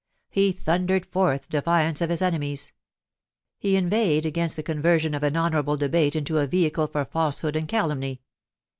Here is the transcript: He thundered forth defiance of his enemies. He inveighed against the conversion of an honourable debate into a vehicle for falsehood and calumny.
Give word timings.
He 0.31 0.51
thundered 0.51 1.05
forth 1.05 1.47
defiance 1.47 2.01
of 2.01 2.09
his 2.09 2.23
enemies. 2.23 2.73
He 3.59 3.75
inveighed 3.75 4.25
against 4.25 4.55
the 4.55 4.63
conversion 4.63 5.13
of 5.13 5.21
an 5.21 5.37
honourable 5.37 5.77
debate 5.77 6.15
into 6.15 6.39
a 6.39 6.47
vehicle 6.47 6.87
for 6.87 7.05
falsehood 7.05 7.55
and 7.55 7.67
calumny. 7.67 8.21